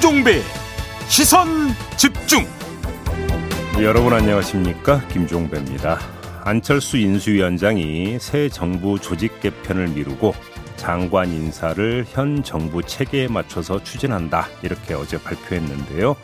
김종배. 0.00 0.40
시선 1.08 1.46
집중. 1.98 2.46
여러분 3.82 4.14
안녕하십니까? 4.14 5.06
김종배입니다. 5.08 5.98
안철수 6.42 6.96
인수위원장이 6.96 8.18
새 8.18 8.48
정부 8.48 8.98
조직 8.98 9.40
개편을 9.42 9.88
미루고 9.88 10.34
장관 10.76 11.28
인사를 11.28 12.06
현 12.08 12.42
정부 12.42 12.82
체계에 12.82 13.28
맞춰서 13.28 13.84
추진한다. 13.84 14.48
이렇게 14.62 14.94
어제 14.94 15.22
발표했는데요. 15.22 16.16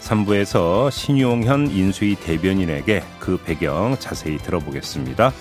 3부에서 0.00 0.90
신용현 0.90 1.70
인수위 1.70 2.16
대변인에게 2.16 3.04
그 3.20 3.36
배경 3.36 3.96
자세히 4.00 4.38
들어보겠습니다 4.38 5.32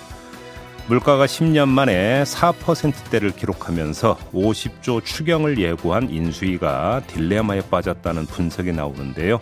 물가가 0.88 1.26
10년 1.26 1.70
만에 1.70 2.24
4%대를 2.24 3.32
기록하면서 3.32 4.18
50조 4.34 5.04
추경을 5.04 5.58
예고한 5.58 6.10
인수위가 6.10 7.04
딜레마에 7.08 7.62
빠졌다는 7.70 8.26
분석이 8.26 8.74
나오는데요. 8.74 9.40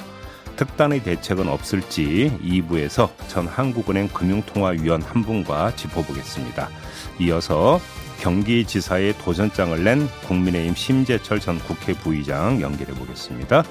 특단의 0.56 1.02
대책은 1.04 1.48
없을지 1.50 2.38
2부에서 2.44 3.10
전 3.28 3.48
한국은행 3.48 4.10
금융통화위원 4.10 5.02
한 5.02 5.24
분과 5.24 5.76
짚어보겠습니다. 5.76 6.70
이어서 7.20 7.82
경기지사의 8.20 9.18
도전장을 9.18 9.84
낸 9.84 10.08
국민의힘 10.28 10.76
심재철 10.76 11.40
전 11.40 11.58
국회 11.60 11.94
부의장 11.94 12.62
연결해 12.62 12.94
보겠습니다. 12.94 13.64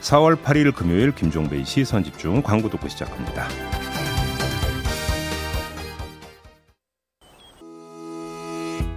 4월 0.00 0.42
8일 0.42 0.74
금요일 0.74 1.12
김종배의 1.12 1.66
시선집중 1.66 2.42
광고 2.42 2.70
듣고 2.70 2.88
시작합니다. 2.88 3.81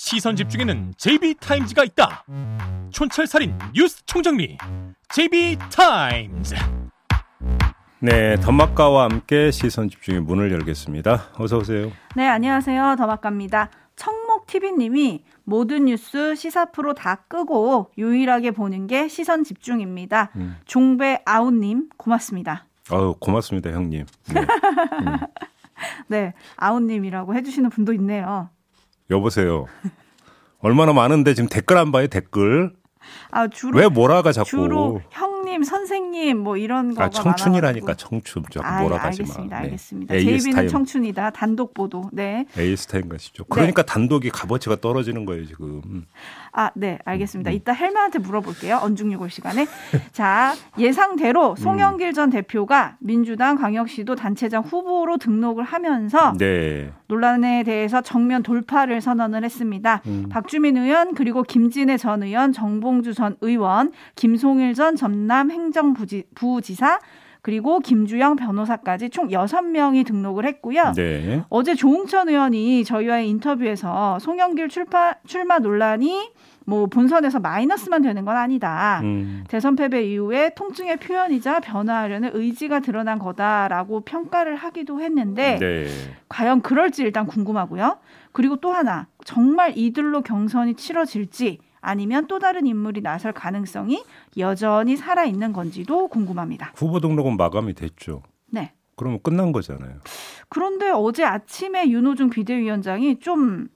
시선 0.00 0.36
집중에는 0.36 0.94
JB타임즈가 0.96 1.82
있다 1.82 2.24
촌철살인 2.90 3.58
뉴스 3.74 4.06
총정리 4.06 4.56
JB타임즈 5.08 6.54
네, 7.98 8.36
더마카와 8.36 9.10
함께 9.10 9.50
시선 9.50 9.88
집중의 9.88 10.20
문을 10.20 10.52
열겠습니다. 10.52 11.30
어서 11.34 11.58
오세요. 11.58 11.90
네, 12.14 12.28
안녕하세요. 12.28 12.94
더마카입니다. 12.96 13.70
청목 13.96 14.46
TV님이 14.46 15.24
모든 15.42 15.86
뉴스 15.86 16.36
시사 16.36 16.66
프로 16.66 16.94
다 16.94 17.24
끄고 17.26 17.90
유일하게 17.98 18.52
보는 18.52 18.86
게 18.86 19.08
시선 19.08 19.42
집중입니다. 19.42 20.30
음. 20.36 20.58
종배 20.64 21.22
아우님 21.24 21.88
고맙습니다. 21.96 22.66
아유 22.92 23.16
고맙습니다, 23.18 23.72
형님. 23.72 24.06
네, 24.32 24.40
음. 25.02 25.16
네 26.06 26.34
아우님이라고 26.56 27.34
해주시는 27.34 27.70
분도 27.70 27.92
있네요. 27.94 28.48
여보세요. 29.10 29.66
얼마나 30.60 30.92
많은데 30.92 31.34
지금 31.34 31.48
댓글 31.48 31.76
안 31.78 31.92
봐요 31.92 32.06
댓글. 32.08 32.72
아 33.30 33.48
주로 33.48 33.78
왜 33.78 33.88
뭐라가 33.88 34.32
자꾸 34.32 34.48
주로 34.48 35.00
형 35.10 35.27
님 35.48 35.62
선생님 35.62 36.38
뭐 36.38 36.56
이런 36.56 36.90
거가 36.90 37.04
아 37.04 37.10
청춘이라니까 37.10 37.94
청춘 37.94 38.44
좀 38.50 38.62
뭐라가지 38.62 39.22
마. 39.22 39.28
알겠습니다. 39.28 39.56
네. 39.56 39.64
알겠습니다. 39.64 40.14
네. 40.14 40.20
제이비는 40.20 40.68
청춘이다. 40.68 41.30
단독 41.30 41.74
보도. 41.74 42.10
네. 42.12 42.44
에이스타임 42.56 43.08
가시죠. 43.08 43.44
그러니까 43.44 43.82
네. 43.82 43.86
단독이 43.86 44.30
값어치가 44.30 44.76
떨어지는 44.76 45.24
거예요 45.24 45.46
지금. 45.46 46.04
아, 46.52 46.70
네, 46.74 46.98
알겠습니다. 47.04 47.50
음. 47.50 47.54
이따 47.54 47.72
헬마한테 47.72 48.18
물어볼게요. 48.18 48.80
언중유골 48.82 49.30
시간에. 49.30 49.66
자, 50.12 50.54
예상대로 50.76 51.54
송영길 51.54 52.12
전 52.12 52.30
대표가 52.30 52.96
민주당 52.98 53.56
광역시도 53.56 54.16
단체장 54.16 54.64
후보로 54.64 55.18
등록을 55.18 55.62
하면서 55.62 56.32
네. 56.36 56.90
논란에 57.06 57.62
대해서 57.62 58.00
정면 58.00 58.42
돌파를 58.42 59.00
선언을 59.00 59.44
했습니다. 59.44 60.02
음. 60.06 60.26
박주민 60.30 60.76
의원 60.76 61.14
그리고 61.14 61.44
김진애 61.44 61.96
전 61.96 62.24
의원, 62.24 62.52
정봉주 62.52 63.14
전 63.14 63.36
의원, 63.40 63.92
김송일 64.16 64.74
전 64.74 64.96
전남 64.96 65.37
행정부지사 65.46 66.98
그리고 67.40 67.78
김주영 67.80 68.36
변호사까지 68.36 69.10
총 69.10 69.28
6명이 69.28 70.04
등록을 70.06 70.44
했고요. 70.44 70.92
네. 70.94 71.42
어제 71.48 71.74
조홍천 71.74 72.28
의원이 72.28 72.84
저희와의 72.84 73.28
인터뷰에서 73.30 74.18
송영길 74.18 74.68
출파, 74.68 75.14
출마 75.24 75.58
논란이 75.58 76.32
뭐 76.66 76.86
본선에서 76.86 77.40
마이너스만 77.40 78.02
되는 78.02 78.26
건 78.26 78.36
아니다. 78.36 79.00
음. 79.02 79.44
대선 79.48 79.74
패배 79.76 80.02
이후에 80.04 80.50
통증의 80.54 80.98
표현이자 80.98 81.60
변화하려는 81.60 82.32
의지가 82.34 82.80
드러난 82.80 83.18
거다라고 83.18 84.02
평가를 84.02 84.54
하기도 84.56 85.00
했는데 85.00 85.56
네. 85.58 85.86
과연 86.28 86.60
그럴지 86.60 87.02
일단 87.02 87.26
궁금하고요. 87.26 87.98
그리고 88.32 88.56
또 88.56 88.72
하나 88.72 89.06
정말 89.24 89.72
이들로 89.78 90.20
경선이 90.20 90.74
치러질지 90.74 91.60
아니면 91.88 92.26
또 92.26 92.38
다른 92.38 92.66
인물이 92.66 93.00
나설 93.00 93.32
가능성이 93.32 94.04
여전히 94.36 94.98
살아 94.98 95.24
있는 95.24 95.54
건지도 95.54 96.08
궁금합니다. 96.08 96.72
후보 96.76 97.00
등록은 97.00 97.38
마감이 97.38 97.72
됐죠. 97.72 98.22
네. 98.46 98.72
그러면 98.94 99.20
끝난 99.22 99.52
거잖아요. 99.52 100.00
그런데 100.50 100.90
어제 100.90 101.24
아침에 101.24 101.88
윤호중 101.88 102.28
비대위원장이 102.28 103.20
좀 103.20 103.68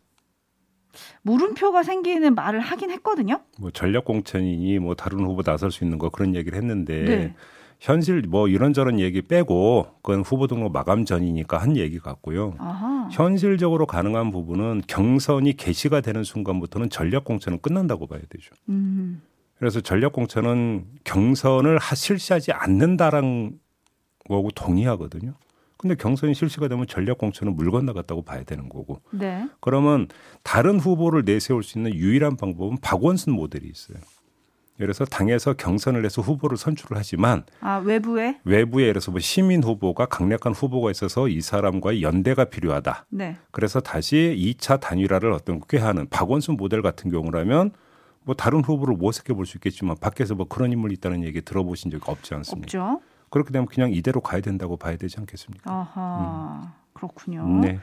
물음표가 1.23 1.83
생기는 1.85 2.35
말을 2.35 2.61
하긴 2.61 2.91
했거든요. 2.91 3.41
뭐 3.59 3.71
전략 3.71 4.05
공천이니 4.05 4.79
뭐 4.79 4.95
다른 4.95 5.25
후보 5.25 5.43
나설 5.43 5.71
수 5.71 5.83
있는 5.83 5.97
거 5.97 6.11
그런 6.11 6.35
얘기를 6.35 6.59
했는데 6.59 7.05
네. 7.05 7.35
현실 7.83 8.23
뭐 8.29 8.47
이런저런 8.47 9.01
얘기 9.01 9.23
빼고 9.23 9.89
그건 10.03 10.21
후보 10.21 10.47
등록 10.47 10.71
마감 10.73 11.05
전이니까 11.05 11.59
한 11.59 11.77
얘기 11.77 11.99
같고요. 11.99 12.55
아하. 12.59 13.09
현실적으로 13.11 13.87
가능한 13.87 14.31
부분은 14.31 14.83
경선이 14.87 15.57
개시가 15.57 16.01
되는 16.01 16.23
순간부터는 16.23 16.91
전략 16.91 17.25
공천은 17.25 17.59
끝난다고 17.61 18.07
봐야 18.07 18.21
되죠. 18.31 18.55
음. 18.69 19.21
그래서 19.59 19.81
전략 19.81 20.13
공천은 20.13 20.85
경선을 21.03 21.81
실시하지 21.97 22.53
않는다라는 22.53 23.59
거고 24.29 24.51
동의하거든요. 24.53 25.35
근데 25.77 25.97
경선이 25.97 26.35
실시가 26.35 26.69
되면 26.69 26.87
전략 26.87 27.19
공천은 27.19 27.57
물 27.57 27.73
건너갔다고 27.73 28.23
봐야 28.23 28.45
되는 28.45 28.69
거고. 28.69 29.01
네. 29.11 29.49
그러면 29.59 30.07
다른 30.45 30.79
후보를 30.79 31.25
내세울 31.25 31.65
수 31.65 31.79
있는 31.79 31.93
유일한 31.97 32.37
방법은 32.37 32.79
박원순 32.81 33.33
모델이 33.33 33.67
있어요. 33.69 33.99
들어서 34.79 35.05
당에서 35.05 35.53
경선을 35.53 36.05
해서 36.05 36.23
후보를 36.23 36.57
선출을 36.57 36.97
하지만 36.97 37.45
아 37.61 37.77
외부에 37.77 38.41
외부에 38.45 38.83
예를 38.85 38.95
들어서 38.95 39.11
뭐 39.13 39.21
시민 39.21 39.63
후보가 39.63 40.07
강력한 40.07 40.53
후보가 40.53 40.91
있어서 40.91 41.29
이 41.29 41.41
사람과의 41.41 42.03
연대가 42.03 42.47
필요하다. 42.47 43.07
네. 43.11 43.37
그래서 43.53 43.81
다시 43.81 44.35
2차 44.59 44.81
단일화를 44.81 45.31
어떤 45.33 45.61
꾀하는 45.69 46.09
박원순 46.09 46.57
모델 46.57 46.83
같은 46.83 47.11
경우라면 47.11 47.71
뭐 48.25 48.35
다른 48.35 48.63
후보를 48.65 48.97
모색해 48.97 49.35
볼 49.35 49.47
수 49.47 49.57
있겠지만 49.59 49.97
밖에서 50.01 50.35
뭐 50.35 50.47
그런 50.49 50.73
인물이 50.73 50.95
있다는 50.95 51.23
얘기 51.25 51.43
들어보신 51.43 51.91
적이 51.91 52.05
없지 52.07 52.35
않습니까? 52.35 52.65
없죠. 52.65 53.01
그렇게 53.31 53.51
되면 53.53 53.67
그냥 53.67 53.93
이대로 53.93 54.21
가야 54.21 54.41
된다고 54.41 54.77
봐야 54.77 54.97
되지 54.97 55.17
않겠습니까? 55.19 55.71
아하, 55.71 56.63
음. 56.65 56.82
그렇군요. 56.93 57.61
네. 57.63 57.79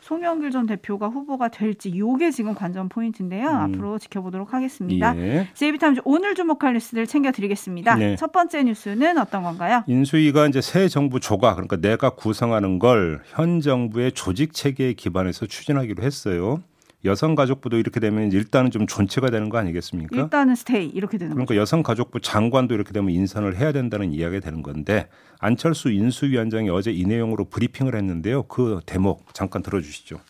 송영길 0.00 0.50
전 0.50 0.66
대표가 0.66 1.08
후보가 1.08 1.48
될지 1.48 1.96
요게 1.96 2.32
지금 2.32 2.54
관전 2.54 2.88
포인트인데요. 2.88 3.48
음. 3.48 3.54
앞으로 3.54 3.98
지켜보도록 3.98 4.52
하겠습니다. 4.52 5.16
예. 5.16 5.48
제이비타임즈 5.54 6.00
오늘 6.04 6.34
주목할 6.34 6.74
뉴스들 6.74 7.06
챙겨드리겠습니다. 7.06 7.94
네. 7.94 8.16
첫 8.16 8.32
번째 8.32 8.64
뉴스는 8.64 9.16
어떤 9.18 9.42
건가요? 9.44 9.84
인수위가 9.86 10.48
이제 10.48 10.60
새 10.60 10.88
정부 10.88 11.20
조각 11.20 11.54
그러니까 11.54 11.76
내가 11.76 12.10
구성하는 12.10 12.78
걸 12.78 13.20
현 13.34 13.60
정부의 13.60 14.12
조직 14.12 14.52
체계에 14.52 14.94
기반해서 14.94 15.46
추진하기로 15.46 16.02
했어요. 16.02 16.62
여성가족부도 17.04 17.78
이렇게 17.78 17.98
되면 17.98 18.30
일단은 18.30 18.70
좀 18.70 18.86
존치가 18.86 19.30
되는 19.30 19.48
거 19.48 19.58
아니겠습니까? 19.58 20.16
일단은 20.16 20.54
스테이 20.54 20.86
이렇게 20.86 21.18
되는 21.18 21.32
그러니까 21.32 21.48
거죠. 21.50 21.60
여성가족부 21.60 22.20
장관도 22.20 22.74
이렇게 22.74 22.92
되면 22.92 23.10
인선을 23.10 23.56
해야 23.58 23.72
된다는 23.72 24.12
이야기가 24.12 24.40
되는 24.40 24.62
건데 24.62 25.08
안철수 25.40 25.90
인수위원장이 25.90 26.70
어제 26.70 26.92
이 26.92 27.04
내용으로 27.04 27.46
브리핑을 27.46 27.96
했는데요. 27.96 28.44
그 28.44 28.80
대목 28.86 29.34
잠깐 29.34 29.62
들어주시죠. 29.62 30.20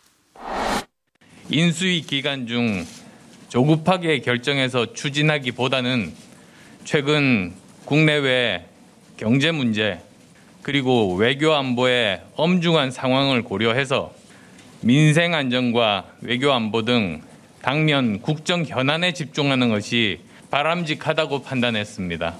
인수위 1.50 2.02
기간 2.02 2.46
중 2.46 2.84
조급하게 3.48 4.20
결정해서 4.20 4.94
추진하기보다는 4.94 6.12
최근 6.84 7.52
국내외 7.84 8.66
경제 9.18 9.50
문제 9.52 10.00
그리고 10.62 11.14
외교 11.16 11.52
안보의 11.52 12.22
엄중한 12.36 12.90
상황을 12.92 13.42
고려해서 13.42 14.14
민생 14.84 15.32
안정과 15.32 16.06
외교 16.22 16.52
안보 16.52 16.82
등 16.82 17.22
당면 17.62 18.20
국정 18.20 18.64
현안에 18.64 19.12
집중하는 19.12 19.68
것이 19.68 20.18
바람직하다고 20.50 21.44
판단했습니다. 21.44 22.34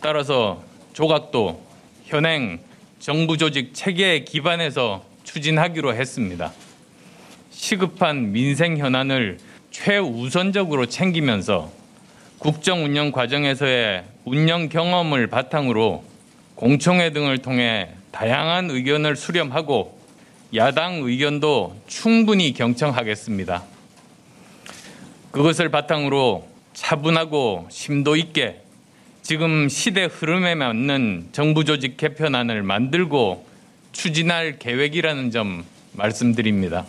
따라서 0.00 0.64
조각도 0.94 1.64
현행 2.06 2.58
정부 2.98 3.36
조직 3.36 3.72
체계에 3.72 4.24
기반해서 4.24 5.04
추진하기로 5.22 5.94
했습니다. 5.94 6.52
시급한 7.52 8.32
민생 8.32 8.76
현안을 8.76 9.38
최우선적으로 9.70 10.86
챙기면서 10.86 11.70
국정 12.40 12.84
운영 12.84 13.12
과정에서의 13.12 14.02
운영 14.24 14.68
경험을 14.68 15.28
바탕으로 15.28 16.02
공청회 16.56 17.12
등을 17.12 17.38
통해 17.38 17.90
다양한 18.10 18.70
의견을 18.72 19.14
수렴하고 19.14 19.99
야당 20.54 20.94
의견도 21.02 21.76
충분히 21.86 22.52
경청하겠습니다. 22.52 23.62
그것을 25.30 25.70
바탕으로 25.70 26.48
차분하고 26.72 27.68
심도 27.70 28.16
있게 28.16 28.62
지금 29.22 29.68
시대 29.68 30.06
흐름에 30.06 30.56
맞는 30.56 31.28
정부 31.30 31.64
조직 31.64 31.96
개편안을 31.96 32.64
만들고 32.64 33.46
추진할 33.92 34.58
계획이라는 34.58 35.30
점 35.30 35.64
말씀드립니다. 35.92 36.84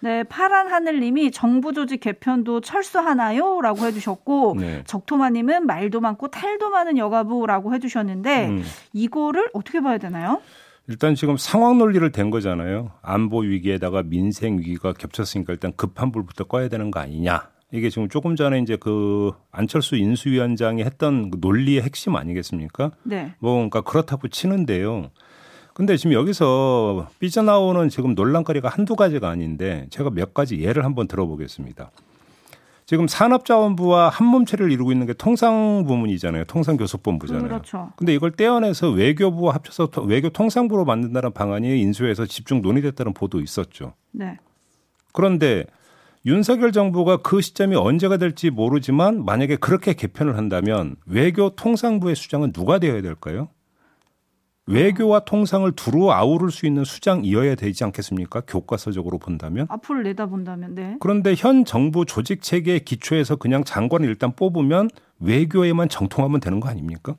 네, 0.00 0.24
파란 0.24 0.70
하늘님이 0.70 1.30
정부 1.30 1.72
조직 1.72 2.00
개편도 2.00 2.60
철수하나요? 2.60 3.60
라고 3.60 3.86
해주셨고, 3.86 4.56
네. 4.58 4.82
적토마님은 4.84 5.64
말도 5.64 6.00
많고 6.00 6.28
탈도 6.28 6.70
많은 6.70 6.98
여가부라고 6.98 7.72
해주셨는데, 7.72 8.46
음. 8.48 8.64
이거를 8.92 9.48
어떻게 9.52 9.80
봐야 9.80 9.98
되나요? 9.98 10.42
일단 10.88 11.14
지금 11.14 11.36
상황 11.36 11.78
논리를 11.78 12.10
댄 12.12 12.30
거잖아요. 12.30 12.90
안보 13.02 13.40
위기에다가 13.40 14.02
민생 14.02 14.58
위기가 14.58 14.92
겹쳤으니까 14.92 15.52
일단 15.52 15.72
급한 15.76 16.10
불부터 16.10 16.44
꺼야 16.44 16.68
되는 16.68 16.90
거 16.90 17.00
아니냐. 17.00 17.48
이게 17.70 17.88
지금 17.88 18.08
조금 18.08 18.36
전에 18.36 18.58
이제 18.58 18.76
그 18.76 19.32
안철수 19.50 19.96
인수위원장이 19.96 20.82
했던 20.82 21.30
그 21.30 21.38
논리의 21.40 21.82
핵심 21.82 22.16
아니겠습니까? 22.16 22.90
네. 23.04 23.34
뭐 23.38 23.54
그러니까 23.54 23.80
그렇다고 23.80 24.28
치는데요. 24.28 25.10
근데 25.72 25.96
지금 25.96 26.12
여기서 26.12 27.08
삐져나오는 27.18 27.88
지금 27.88 28.14
논란거리가 28.14 28.68
한두 28.68 28.94
가지가 28.94 29.30
아닌데 29.30 29.86
제가 29.88 30.10
몇 30.10 30.34
가지 30.34 30.60
예를 30.60 30.84
한번 30.84 31.08
들어보겠습니다. 31.08 31.90
지금 32.92 33.08
산업자원부와 33.08 34.10
한 34.10 34.26
몸체를 34.26 34.70
이루고 34.70 34.92
있는 34.92 35.06
게 35.06 35.14
통상부문이잖아요. 35.14 36.44
통상교섭본부잖아요. 36.44 37.42
그렇죠. 37.42 37.90
근데 37.96 38.12
이걸 38.12 38.32
떼어내서 38.32 38.90
외교부와 38.90 39.54
합쳐서 39.54 39.88
외교 40.02 40.28
통상부로 40.28 40.84
만든다는 40.84 41.32
방안이 41.32 41.80
인수해서 41.80 42.26
집중 42.26 42.60
논의됐다는 42.60 43.14
보도 43.14 43.40
있었죠. 43.40 43.94
네. 44.10 44.36
그런데 45.14 45.64
윤석열 46.26 46.70
정부가 46.70 47.22
그 47.22 47.40
시점이 47.40 47.76
언제가 47.76 48.18
될지 48.18 48.50
모르지만 48.50 49.24
만약에 49.24 49.56
그렇게 49.56 49.94
개편을 49.94 50.36
한다면 50.36 50.96
외교 51.06 51.48
통상부의 51.48 52.14
수장은 52.14 52.52
누가 52.52 52.78
되어야 52.78 53.00
될까요? 53.00 53.48
외교와 54.66 55.20
통상을 55.20 55.70
두루 55.72 56.12
아우를 56.12 56.50
수 56.50 56.66
있는 56.66 56.84
수장이어야 56.84 57.56
되지 57.56 57.84
않겠습니까? 57.84 58.42
교과서적으로 58.46 59.18
본다면. 59.18 59.66
앞으로 59.68 60.02
내다본다면, 60.02 60.74
네. 60.74 60.96
그런데 61.00 61.34
현 61.36 61.64
정부 61.64 62.04
조직 62.04 62.42
체계의 62.42 62.80
기초에서 62.84 63.36
그냥 63.36 63.64
장관을 63.64 64.08
일단 64.08 64.32
뽑으면 64.36 64.88
외교에만 65.18 65.88
정통하면 65.88 66.40
되는 66.40 66.60
거 66.60 66.68
아닙니까? 66.68 67.16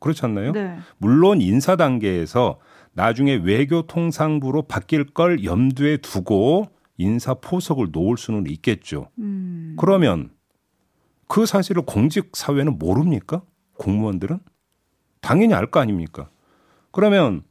그렇지 0.00 0.24
않나요? 0.24 0.52
네. 0.52 0.78
물론 0.98 1.40
인사 1.40 1.76
단계에서 1.76 2.58
나중에 2.92 3.34
외교 3.34 3.82
통상부로 3.82 4.62
바뀔 4.62 5.04
걸 5.04 5.44
염두에 5.44 5.98
두고 5.98 6.68
인사 6.96 7.34
포석을 7.34 7.88
놓을 7.92 8.16
수는 8.16 8.44
있겠죠. 8.48 9.08
음. 9.18 9.74
그러면 9.78 10.30
그 11.26 11.46
사실을 11.46 11.82
공직 11.82 12.36
사회는 12.36 12.78
모릅니까? 12.78 13.42
공무원들은? 13.78 14.38
당연히 15.24 15.54
알 15.54 15.66
거 15.66 15.80
아닙니까? 15.80 16.28
그러면 16.90 17.42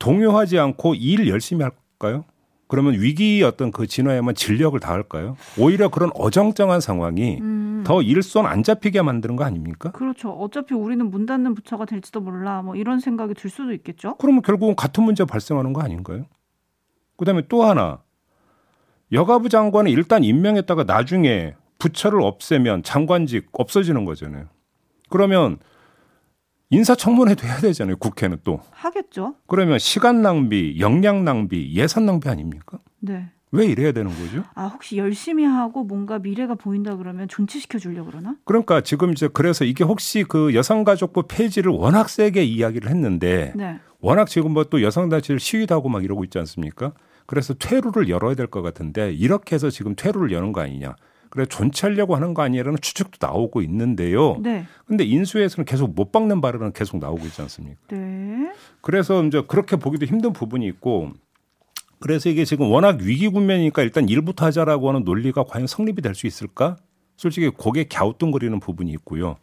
동요하지 0.00 0.58
않고 0.58 0.94
일 0.96 1.28
열심히 1.28 1.62
할까요? 1.62 2.24
그러면 2.68 2.94
위기 2.94 3.44
어떤 3.44 3.70
그 3.70 3.86
진화에만 3.86 4.34
진력을 4.34 4.78
다할까요? 4.80 5.36
오히려 5.56 5.88
그런 5.88 6.10
어정쩡한 6.14 6.80
상황이 6.80 7.38
음. 7.40 7.84
더 7.86 8.02
일손 8.02 8.44
안 8.44 8.64
잡히게 8.64 9.02
만드는 9.02 9.36
거 9.36 9.44
아닙니까? 9.44 9.92
그렇죠. 9.92 10.30
어차피 10.30 10.74
우리는 10.74 11.08
문 11.08 11.26
닫는 11.26 11.54
부처가 11.54 11.84
될지도 11.84 12.20
몰라. 12.20 12.62
뭐 12.62 12.74
이런 12.74 12.98
생각이 12.98 13.34
들 13.34 13.48
수도 13.50 13.72
있겠죠. 13.72 14.16
그러면 14.16 14.42
결국은 14.42 14.74
같은 14.74 15.04
문제 15.04 15.24
발생하는 15.24 15.72
거 15.72 15.80
아닌가요? 15.82 16.24
그다음에 17.16 17.42
또 17.48 17.62
하나 17.62 18.02
여가부 19.12 19.48
장관은 19.48 19.92
일단 19.92 20.24
임명했다가 20.24 20.82
나중에 20.84 21.54
부처를 21.78 22.20
없애면 22.20 22.82
장관직 22.82 23.46
없어지는 23.52 24.04
거잖아요. 24.04 24.46
그러면 25.08 25.58
인사청문회도 26.70 27.46
해야 27.46 27.58
되잖아요. 27.58 27.96
국회는 27.96 28.38
또. 28.44 28.60
하겠죠. 28.70 29.36
그러면 29.46 29.78
시간 29.78 30.22
낭비, 30.22 30.76
역량 30.80 31.24
낭비, 31.24 31.72
예산 31.74 32.06
낭비 32.06 32.28
아닙니까? 32.28 32.78
네. 33.00 33.30
왜 33.52 33.66
이래야 33.66 33.92
되는 33.92 34.10
거죠? 34.10 34.42
아, 34.54 34.66
혹시 34.66 34.96
열심히 34.98 35.44
하고 35.44 35.84
뭔가 35.84 36.18
미래가 36.18 36.56
보인다 36.56 36.96
그러면 36.96 37.28
존치시켜 37.28 37.78
주려고 37.78 38.10
그러나? 38.10 38.34
그러니까 38.44 38.80
지금 38.80 39.12
이제 39.12 39.28
그래서 39.32 39.64
이게 39.64 39.84
혹시 39.84 40.24
그 40.24 40.52
여성가족부 40.54 41.24
폐지를 41.28 41.70
워낙 41.70 42.08
세게 42.10 42.42
이야기를 42.44 42.90
했는데 42.90 43.52
네. 43.54 43.78
워낙 44.00 44.28
지금 44.28 44.52
뭐 44.52 44.64
또 44.64 44.82
여성단체를 44.82 45.38
시위도 45.38 45.74
하고 45.74 45.88
막 45.88 46.02
이러고 46.04 46.24
있지 46.24 46.38
않습니까? 46.38 46.92
그래서 47.26 47.54
퇴로를 47.54 48.08
열어야 48.08 48.34
될 48.34 48.48
것 48.48 48.62
같은데 48.62 49.12
이렇게 49.12 49.54
해서 49.54 49.70
지금 49.70 49.94
퇴로를 49.94 50.32
여는 50.32 50.52
거 50.52 50.60
아니냐. 50.60 50.96
그래 51.30 51.46
존치하려고 51.46 52.14
하는 52.16 52.34
거 52.34 52.42
아니냐라는 52.42 52.78
추측도 52.80 53.24
나오고 53.26 53.62
있는데요. 53.62 54.36
네. 54.40 54.66
근데 54.86 55.04
인수에서는 55.04 55.64
계속 55.64 55.94
못 55.94 56.12
박는 56.12 56.40
발언은 56.40 56.72
계속 56.72 56.98
나오고 56.98 57.26
있지 57.26 57.42
않습니까? 57.42 57.78
네. 57.90 58.52
그래서 58.80 59.22
이제 59.24 59.42
그렇게 59.46 59.76
보기도 59.76 60.06
힘든 60.06 60.32
부분이 60.32 60.66
있고 60.68 61.10
그래서 61.98 62.28
이게 62.28 62.44
지금 62.44 62.70
워낙 62.70 62.98
위기 63.00 63.28
국면이니까 63.28 63.82
일단 63.82 64.08
일부터 64.08 64.46
하자라고 64.46 64.88
하는 64.88 65.04
논리가 65.04 65.44
과연 65.44 65.66
성립이 65.66 66.02
될 66.02 66.14
수 66.14 66.26
있을까? 66.26 66.76
솔직히 67.16 67.48
고개 67.48 67.84
갸우뚱거리는 67.84 68.60
부분이 68.60 68.90
있고요. 68.92 69.36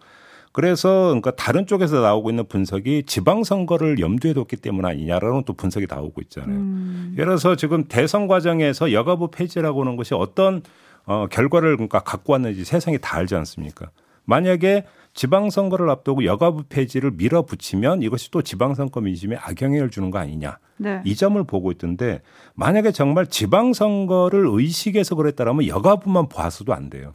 그래서 0.51 1.05
그러니까 1.07 1.31
다른 1.31 1.65
쪽에서 1.65 1.99
나오고 2.01 2.29
있는 2.29 2.47
분석이 2.47 3.03
지방 3.07 3.43
선거를 3.43 3.99
염두에 3.99 4.33
뒀기 4.33 4.57
때문 4.57 4.85
아니냐라는 4.85 5.43
또 5.45 5.53
분석이 5.53 5.87
나오고 5.89 6.21
있잖아요. 6.21 6.55
음. 6.55 7.09
예를 7.13 7.25
들어서 7.25 7.55
지금 7.55 7.85
대선 7.85 8.27
과정에서 8.27 8.91
여가부 8.91 9.31
폐지라고 9.31 9.81
하는 9.81 9.95
것이 9.95 10.13
어떤 10.13 10.61
어, 11.05 11.27
결과를 11.29 11.75
그러니까 11.75 11.99
갖고 11.99 12.33
왔는지 12.33 12.63
세상이 12.63 12.97
다 13.01 13.17
알지 13.17 13.35
않습니까? 13.35 13.91
만약에 14.25 14.85
지방선거를 15.13 15.89
앞두고 15.89 16.25
여가부 16.25 16.63
폐지를 16.69 17.11
밀어붙이면 17.11 18.01
이것이 18.01 18.31
또 18.31 18.41
지방선거 18.41 19.01
민심에 19.01 19.35
악영향을 19.35 19.89
주는 19.89 20.09
거 20.11 20.17
아니냐. 20.17 20.57
네. 20.77 21.01
이 21.05 21.15
점을 21.15 21.41
보고 21.43 21.71
있던데 21.71 22.21
만약에 22.55 22.91
정말 22.91 23.27
지방선거를 23.27 24.45
의식해서 24.47 25.15
그랬다라면 25.15 25.67
여가부만 25.67 26.29
봐서도 26.29 26.73
안 26.73 26.89
돼요. 26.89 27.13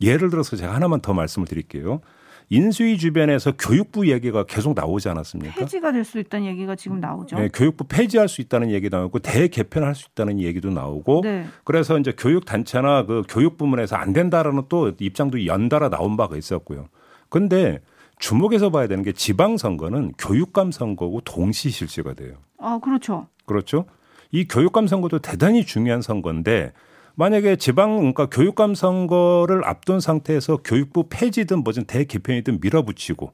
예를 0.00 0.30
들어서 0.30 0.56
제가 0.56 0.74
하나만 0.74 1.00
더 1.00 1.14
말씀을 1.14 1.48
드릴게요. 1.48 2.00
인수위 2.48 2.96
주변에서 2.98 3.52
교육부 3.58 4.08
얘기가 4.08 4.44
계속 4.44 4.74
나오지 4.74 5.08
않았습니까? 5.08 5.54
폐지가 5.54 5.90
될 5.92 6.04
수 6.04 6.18
있다는 6.20 6.46
얘기가 6.46 6.76
지금 6.76 7.00
나오죠. 7.00 7.36
네, 7.36 7.48
교육부 7.52 7.84
폐지할 7.84 8.28
수 8.28 8.40
있다는 8.40 8.70
얘기도 8.70 8.96
나오고 8.96 9.18
대개편할 9.18 9.94
수 9.96 10.06
있다는 10.12 10.38
얘기도 10.40 10.70
나오고 10.70 11.22
네. 11.24 11.46
그래서 11.64 11.98
이제 11.98 12.12
교육 12.16 12.44
단체나 12.44 13.06
그 13.06 13.22
교육 13.28 13.58
부문에서 13.58 13.96
안 13.96 14.12
된다라는 14.12 14.62
또 14.68 14.92
입장도 15.00 15.46
연달아 15.46 15.88
나온 15.90 16.16
바가 16.16 16.36
있었고요. 16.36 16.88
근데 17.28 17.80
주목해서 18.20 18.70
봐야 18.70 18.86
되는 18.86 19.02
게 19.02 19.12
지방 19.12 19.56
선거는 19.56 20.12
교육감 20.16 20.70
선거고 20.70 21.20
동시 21.22 21.70
실시가 21.70 22.14
돼요. 22.14 22.34
아, 22.58 22.78
그렇죠. 22.80 23.26
그렇죠. 23.44 23.86
이 24.30 24.46
교육감 24.46 24.86
선거도 24.86 25.18
대단히 25.18 25.64
중요한 25.64 26.00
선거인데 26.02 26.72
만약에 27.16 27.56
지방 27.56 27.96
그러니까 27.96 28.26
교육감 28.26 28.74
선거를 28.74 29.64
앞둔 29.66 30.00
상태에서 30.00 30.58
교육부 30.62 31.06
폐지든 31.08 31.64
뭐든 31.64 31.84
대개편이든 31.84 32.60
밀어붙이고 32.60 33.32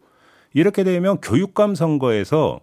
이렇게 0.55 0.85
되면 0.85 1.19
교육감 1.21 1.75
선거에서 1.75 2.61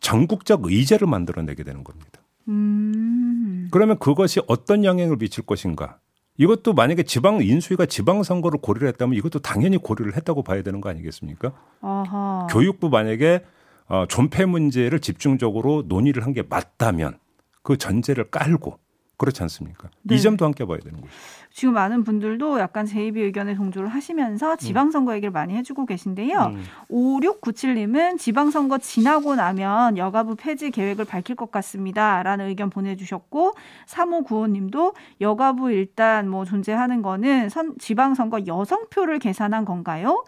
전국적 0.00 0.62
의제를 0.64 1.06
만들어내게 1.06 1.62
되는 1.62 1.84
겁니다. 1.84 2.20
음. 2.48 3.68
그러면 3.70 3.98
그것이 3.98 4.40
어떤 4.48 4.84
영향을 4.84 5.16
미칠 5.16 5.44
것인가? 5.46 5.98
이것도 6.38 6.74
만약에 6.74 7.04
지방 7.04 7.40
인수위가 7.40 7.86
지방 7.86 8.22
선거를 8.22 8.60
고려를 8.60 8.88
했다면 8.88 9.14
이것도 9.16 9.38
당연히 9.38 9.78
고려를 9.78 10.16
했다고 10.16 10.42
봐야 10.42 10.62
되는 10.62 10.80
거 10.80 10.90
아니겠습니까? 10.90 11.52
아하. 11.80 12.46
교육부 12.50 12.88
만약에 12.90 13.42
어, 13.88 14.04
존폐 14.08 14.44
문제를 14.46 14.98
집중적으로 15.00 15.84
논의를 15.86 16.24
한 16.24 16.32
게 16.34 16.42
맞다면 16.42 17.18
그 17.62 17.76
전제를 17.78 18.30
깔고 18.30 18.78
그렇지 19.18 19.42
않습니까? 19.44 19.88
네. 20.02 20.14
이 20.14 20.20
점도 20.20 20.44
함께 20.44 20.66
봐야 20.66 20.78
되는 20.78 21.00
거죠. 21.00 21.12
지금 21.50 21.72
많은 21.72 22.04
분들도 22.04 22.60
약간 22.60 22.84
제이비 22.84 23.22
의견에 23.22 23.54
동조를 23.54 23.88
하시면서 23.88 24.52
음. 24.52 24.56
지방선거 24.58 25.14
얘기를 25.14 25.30
많이 25.30 25.54
해주고 25.54 25.86
계신데요. 25.86 26.52
음. 26.54 26.64
5697님은 26.90 28.18
지방선거 28.18 28.76
지나고 28.78 29.36
나면 29.36 29.96
여가부 29.96 30.36
폐지 30.36 30.70
계획을 30.70 31.06
밝힐 31.06 31.34
것 31.34 31.50
같습니다. 31.50 32.22
라는 32.22 32.48
의견 32.48 32.68
보내주셨고 32.68 33.54
3595님도 33.86 34.94
여가부 35.22 35.72
일단 35.72 36.28
뭐 36.28 36.44
존재하는 36.44 37.00
거는 37.00 37.48
선, 37.48 37.74
지방선거 37.78 38.40
여성표를 38.46 39.18
계산한 39.18 39.64
건가요? 39.64 40.24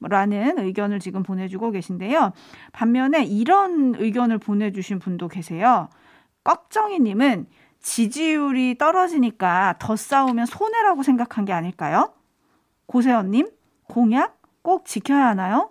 라는 0.00 0.58
의견을 0.58 0.98
지금 0.98 1.22
보내주고 1.22 1.70
계신데요. 1.70 2.32
반면에 2.72 3.24
이런 3.24 3.94
의견을 3.96 4.38
보내주신 4.38 4.98
분도 4.98 5.28
계세요. 5.28 5.88
꺽정이님은 6.42 7.46
지지율이 7.82 8.78
떨어지니까 8.78 9.74
더 9.78 9.96
싸우면 9.96 10.46
손해라고 10.46 11.02
생각한 11.02 11.44
게 11.44 11.52
아닐까요? 11.52 12.12
고세현님, 12.86 13.50
공약 13.88 14.40
꼭 14.62 14.86
지켜야 14.86 15.26
하나요? 15.26 15.70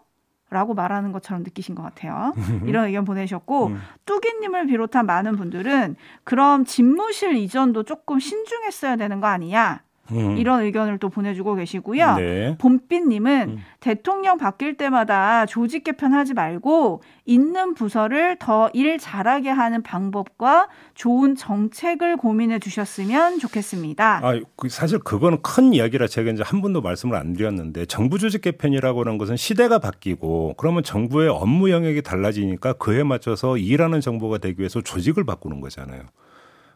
라고 0.50 0.74
말하는 0.74 1.14
것처럼 1.14 1.44
느끼신 1.44 1.76
것 1.76 1.82
같아요. 1.82 2.34
이런 2.68 2.88
의견 2.88 3.06
보내셨고, 3.06 3.68
음. 3.68 3.82
뚜기님을 4.06 4.68
비롯한 4.68 5.06
많은 5.06 5.38
분들은 5.38 5.96
그럼 6.26 6.66
집무실 6.66 7.38
이전도 7.38 7.84
조금 7.84 8.20
신중했어야 8.20 8.98
되는 8.98 9.22
거 9.22 9.28
아니냐? 9.28 9.82
음. 10.12 10.38
이런 10.38 10.62
의견을 10.64 10.98
또 10.98 11.10
보내주고 11.10 11.56
계시고요. 11.56 12.16
네. 12.16 12.58
봄빛님은 12.58 13.50
음. 13.50 13.58
대통령 13.80 14.38
바뀔 14.38 14.76
때마다 14.76 15.46
조직 15.46 15.84
개편하지 15.84 16.34
말고 16.34 17.02
있는 17.26 17.74
부서를 17.74 18.38
더 18.40 18.70
일 18.74 18.98
잘하게 18.98 19.50
하는 19.50 19.84
방법과 19.84 20.68
좋은 20.96 21.36
정책을 21.36 22.18
고민해 22.18 22.60
주셨으면 22.60 23.40
좋겠습니다. 23.40 24.22
아, 24.24 24.40
그 24.56 24.70
사실 24.70 25.00
그거는 25.00 25.42
큰 25.42 25.74
이야기라 25.74 26.08
제가 26.08 26.32
이제 26.32 26.44
한 26.46 26.62
번도 26.62 26.82
말씀을 26.82 27.16
안 27.18 27.34
드렸는데 27.34 27.86
정부 27.86 28.18
조직 28.18 28.42
개편이라고 28.42 29.02
하는 29.02 29.18
것은 29.18 29.36
시대가 29.38 29.80
바뀌고 29.80 30.56
그러면 30.58 30.84
정부의 30.84 31.30
업무 31.30 31.70
영역이 31.70 32.02
달라지니까 32.02 32.74
그에 32.74 33.04
맞춰서 33.04 33.58
일하는 33.58 34.02
정부가 34.02 34.38
되기 34.38 34.60
위해서 34.60 34.82
조직을 34.82 35.24
바꾸는 35.26 35.62
거잖아요. 35.62 36.04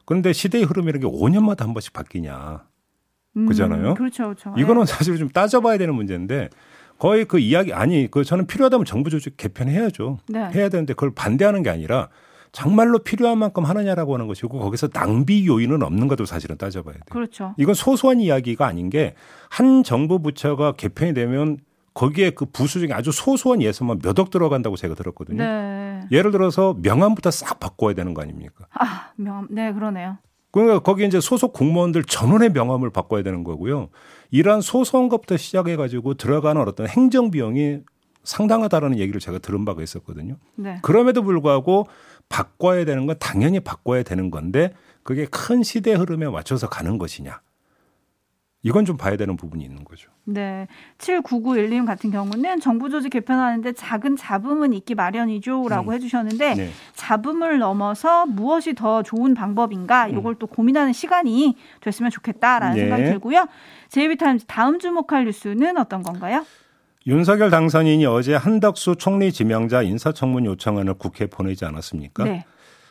그런데 0.06 0.34
시대의 0.34 0.66
흐름이라는 0.66 1.00
게 1.00 1.08
5년마다 1.18 1.62
한 1.62 1.74
번씩 1.74 1.94
바뀌냐. 1.94 2.64
음, 3.38 3.46
그잖아요. 3.46 3.94
그렇죠, 3.96 4.24
그렇죠. 4.26 4.54
이거는 4.58 4.86
네. 4.86 4.92
사실 4.94 5.18
좀 5.18 5.30
따져봐야 5.30 5.78
되는 5.78 5.94
문제인데 5.96 6.50
거의 6.98 7.26
그 7.26 7.40
이야기 7.40 7.74
아니 7.74 8.10
그 8.10 8.24
저는 8.24 8.48
필요하다면 8.48 8.86
정부 8.86 9.10
조직 9.10 9.36
개편해야죠. 9.38 10.20
네. 10.30 10.50
해야 10.54 10.70
되는데 10.70 10.94
그걸 10.94 11.12
반대하는 11.14 11.62
게 11.64 11.70
아니라 11.70 12.08
정말로 12.54 13.00
필요한 13.00 13.38
만큼 13.38 13.66
하느냐라고 13.66 14.14
하는 14.14 14.28
것이고 14.28 14.58
거기서 14.60 14.88
낭비 14.88 15.46
요인은 15.46 15.84
없는 15.84 16.08
것도 16.08 16.24
사실은 16.24 16.58
따져봐야 16.58 16.94
돼요. 16.94 17.04
그렇죠. 17.10 17.54
이건 17.58 17.74
소소한 17.76 18.22
이야기가 18.22 18.66
아닌 18.66 18.90
게 18.90 19.16
한 19.50 19.84
정부 19.84 20.20
부처가 20.22 20.72
개편이 20.74 21.14
되면 21.14 21.58
거기에 21.94 22.32
그 22.32 22.46
부수 22.46 22.80
중에 22.80 22.90
아주 22.92 23.12
소소한 23.12 23.62
예산만 23.62 24.00
몇 24.04 24.20
억 24.20 24.30
들어간다고 24.30 24.76
제가 24.76 24.96
들었거든요. 24.96 25.44
네. 25.44 26.02
예를 26.12 26.32
들어서 26.32 26.76
명함부터 26.82 27.32
싹 27.32 27.60
바꿔야 27.60 27.94
되는 27.94 28.14
거 28.14 28.22
아닙니까? 28.22 28.66
아, 28.74 29.12
명함. 29.16 29.48
네, 29.50 29.72
그러네요. 29.74 30.18
그러니까 30.56 30.80
거기 30.80 31.06
이제 31.06 31.20
소속 31.20 31.52
공무원들 31.52 32.06
전원의 32.06 32.54
명함을 32.54 32.90
바꿔야 32.90 33.24
되는 33.24 33.44
거고요. 33.44 33.90
이러한 34.32 34.62
소소한 34.62 35.10
것부터 35.10 35.36
시작해 35.36 35.76
가지고 35.76 36.14
들어가는 36.14 36.62
어떤 36.62 36.88
행정 36.88 37.30
비용이 37.30 37.80
상당하다라는 38.24 38.98
얘기를 38.98 39.20
제가 39.20 39.40
들은 39.40 39.66
바가 39.66 39.84
있었거든요. 39.84 40.38
네. 40.56 40.80
그럼에도 40.82 41.24
불구하고 41.24 41.88
바꿔야 42.30 42.86
되는 42.86 43.06
건 43.06 43.18
당연히 43.20 43.60
바꿔야 43.60 44.02
되는 44.04 44.32
건데 44.32 44.72
그게 45.04 45.26
큰 45.26 45.62
시대 45.62 45.94
흐름에 45.94 46.26
맞춰서 46.30 46.70
가는 46.70 46.98
것이냐. 46.98 47.42
이건 48.66 48.84
좀 48.84 48.98
봐야 48.98 49.16
되는 49.16 49.38
부분이 49.38 49.64
있는 49.64 49.84
거죠. 49.84 50.10
네. 50.24 50.68
7991님 50.98 51.86
같은 51.86 52.10
경우는 52.10 52.60
정부 52.62 52.90
조직 52.90 53.12
개편하는데 53.12 53.74
작은 53.74 54.16
잡음은 54.16 54.74
있기 54.74 54.96
마련이죠. 54.96 55.68
라고 55.70 55.92
음. 55.92 55.94
해주셨는데 55.94 56.56
네. 56.56 56.70
잡음을 56.96 57.60
넘어서 57.60 58.26
무엇이 58.26 58.74
더 58.74 59.04
좋은 59.04 59.36
방법인가 59.36 60.08
이걸 60.08 60.34
음. 60.34 60.36
또 60.40 60.48
고민하는 60.48 60.94
시간이 60.94 61.56
됐으면 61.80 62.10
좋겠다라는 62.10 62.76
네. 62.76 62.82
생각이 62.82 63.04
들고요. 63.04 63.46
제이비타임즈 63.90 64.46
다음 64.48 64.80
주목할 64.80 65.26
뉴스는 65.26 65.78
어떤 65.78 66.02
건가요? 66.02 66.44
윤석열 67.06 67.52
당선인이 67.52 68.04
어제 68.08 68.34
한덕수 68.34 68.96
총리 68.96 69.32
지명자 69.32 69.84
인사청문 69.84 70.48
요청안을 70.48 70.96
국회에 70.96 71.28
보내지 71.28 71.66
않았습니까? 71.66 72.24
네. 72.24 72.46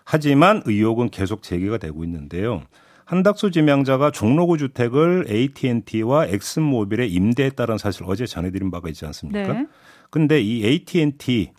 하지만 0.04 0.62
의혹은 0.66 1.10
계속 1.10 1.42
제기가 1.42 1.78
되고 1.78 2.04
있는데요. 2.04 2.62
한덕수 3.04 3.50
지명자가 3.50 4.10
종로구 4.10 4.58
주택을 4.58 5.26
AT&T와 5.28 6.26
엑슨모빌에 6.26 7.06
임대했다는 7.06 7.78
사실 7.78 8.04
어제 8.06 8.26
전해드린 8.26 8.70
바가 8.70 8.88
있지 8.88 9.04
않습니까? 9.06 9.52
네. 9.52 9.66
근데 10.10 10.40
이 10.40 10.64
AT&T 10.64 11.50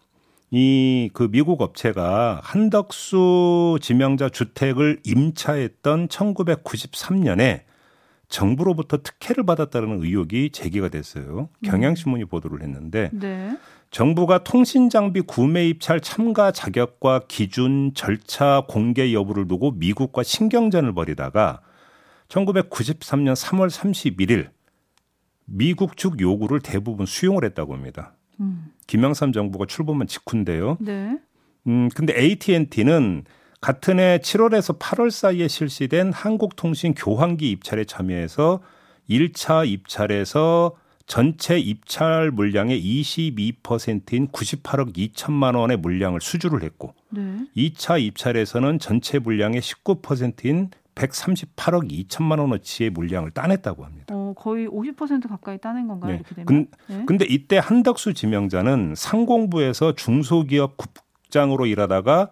이 0.52 1.10
그 1.14 1.30
미국 1.30 1.62
업체가 1.62 2.40
한덕수 2.44 3.80
지명자 3.82 4.30
주택을 4.30 5.00
임차했던 5.04 6.08
1993년에 6.08 7.62
정부로부터 8.28 8.98
특혜를 8.98 9.46
받았다는 9.46 10.02
의혹이 10.04 10.52
제기가 10.52 10.90
됐어요. 10.90 11.50
경향신문이 11.64 12.25
보도를 12.25 12.62
했는데 12.62 13.10
네. 13.14 13.58
정부가 13.96 14.40
통신 14.44 14.90
장비 14.90 15.22
구매 15.22 15.70
입찰 15.70 16.02
참가 16.02 16.52
자격과 16.52 17.22
기준 17.30 17.94
절차 17.96 18.64
공개 18.68 19.14
여부를 19.14 19.48
두고 19.48 19.72
미국과 19.72 20.22
신경전을 20.22 20.94
벌이다가 20.94 21.62
1993년 22.28 23.38
3월 23.38 23.70
31일 23.70 24.50
미국 25.46 25.96
측 25.96 26.20
요구를 26.20 26.60
대부분 26.60 27.06
수용을 27.06 27.46
했다고 27.46 27.74
합니다. 27.74 28.18
음. 28.42 28.66
김영삼 28.88 29.32
정부가 29.32 29.66
출범한 29.66 30.08
직후인데요. 30.08 30.75
네. 30.82 31.18
음, 31.68 31.88
근데 31.96 32.20
AT&T는 32.20 33.24
같은 33.62 34.00
해 34.00 34.18
7월에서 34.18 34.78
8월 34.78 35.10
사이에 35.10 35.48
실시된 35.48 36.12
한국통신 36.12 36.96
교환기 36.96 37.50
입찰에 37.50 37.86
참여해서 37.86 38.60
1차 39.10 39.66
입찰에서 39.66 40.75
전체 41.08 41.60
입찰 41.60 42.32
물량의 42.32 42.82
22%인 42.82 44.28
98억 44.30 44.96
2천만 44.96 45.56
원의 45.56 45.78
물량을 45.78 46.20
수주를 46.20 46.64
했고 46.64 46.94
네. 47.10 47.46
2차 47.56 48.02
입찰에서는 48.02 48.80
전체 48.80 49.20
물량의 49.20 49.62
19%인 49.62 50.72
138억 50.96 51.92
2천만 52.08 52.40
원어치의 52.40 52.90
물량을 52.90 53.32
따냈다고 53.32 53.84
합니다. 53.84 54.16
어, 54.16 54.34
거의 54.36 54.68
50% 54.68 55.28
가까이 55.28 55.58
따낸 55.60 55.88
건가요? 55.88 56.12
네. 56.12 56.16
이렇게 56.18 56.36
되면? 56.36 56.46
근, 56.46 56.68
네. 56.88 57.04
근데 57.06 57.26
이때 57.30 57.58
한덕수 57.58 58.14
지명자는 58.14 58.94
상공부에서 58.96 59.94
중소기업 59.96 60.78
국장으로 60.78 61.66
일하다가 61.66 62.30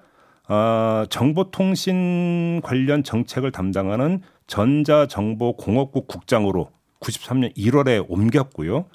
어, 0.49 1.05
정보통신 1.09 2.61
관련 2.63 3.03
정책을 3.03 3.51
담당하는 3.51 4.21
전자정보공업국 4.47 6.07
국장으로 6.07 6.69
93년 7.03 7.55
1월에 7.55 8.05
옮겼고요. 8.07 8.85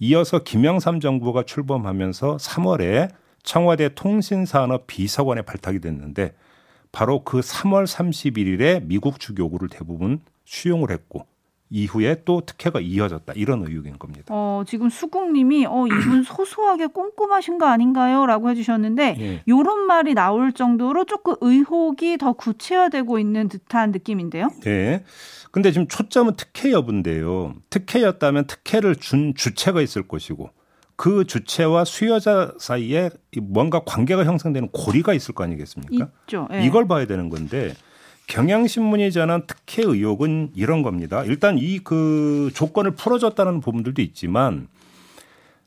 이어서 0.00 0.42
김영삼 0.42 1.00
정부가 1.00 1.44
출범하면서 1.44 2.36
3월에 2.36 3.10
청와대 3.42 3.94
통신산업 3.94 4.86
비서관에 4.86 5.42
발탁이 5.42 5.80
됐는데 5.80 6.34
바로 6.92 7.24
그 7.24 7.40
3월 7.40 7.86
31일에 7.86 8.84
미국 8.84 9.20
측 9.20 9.38
요구를 9.38 9.68
대부분 9.68 10.20
수용을 10.44 10.90
했고 10.90 11.26
이후에 11.74 12.22
또 12.24 12.40
특혜가 12.40 12.78
이어졌다 12.78 13.32
이런 13.34 13.66
의혹인 13.66 13.98
겁니다. 13.98 14.26
어, 14.28 14.62
지금 14.64 14.88
수국님이 14.88 15.66
어 15.66 15.86
이분 15.88 16.22
소소하게 16.22 16.86
꼼꼼하신 16.86 17.58
거 17.58 17.66
아닌가요?라고 17.66 18.48
해주셨는데 18.50 19.16
예. 19.18 19.42
이런 19.44 19.80
말이 19.80 20.14
나올 20.14 20.52
정도로 20.52 21.04
조금 21.04 21.34
의혹이 21.40 22.18
더 22.18 22.32
구체화되고 22.32 23.18
있는 23.18 23.48
듯한 23.48 23.90
느낌인데요. 23.90 24.50
네. 24.60 25.02
근데 25.50 25.72
지금 25.72 25.88
초점은 25.88 26.34
특혜 26.36 26.70
여부인데요. 26.70 27.54
특혜였다면 27.70 28.46
특혜를 28.46 28.94
준 28.94 29.34
주체가 29.34 29.80
있을 29.82 30.06
것이고 30.06 30.50
그 30.94 31.24
주체와 31.24 31.84
수요자 31.84 32.52
사이에 32.60 33.10
뭔가 33.42 33.80
관계가 33.84 34.24
형성되는 34.24 34.68
고리가 34.68 35.12
있을 35.12 35.34
거 35.34 35.42
아니겠습니까? 35.42 36.08
있죠. 36.22 36.46
네. 36.52 36.64
이걸 36.64 36.86
봐야 36.86 37.04
되는 37.04 37.30
건데 37.30 37.74
경향신문이 38.26 39.12
전한 39.12 39.42
특혜 39.46 39.82
의혹은 39.82 40.50
이런 40.54 40.82
겁니다. 40.82 41.22
일단 41.24 41.58
이 41.58 41.78
그 41.84 42.50
조건을 42.54 42.92
풀어줬다는 42.92 43.60
부분들도 43.60 44.00
있지만 44.02 44.68